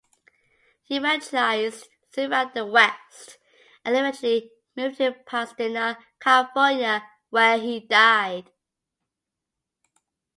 He 0.81 0.95
"evangelized 0.95 1.87
throughout 2.11 2.55
the 2.55 2.65
West 2.65 3.37
and 3.85 3.95
eventually 3.95 4.49
moved 4.75 4.97
to 4.97 5.11
Pasadena, 5.27 5.99
California, 6.19 7.05
where 7.29 7.59
he 7.59 7.81
died". 7.81 8.49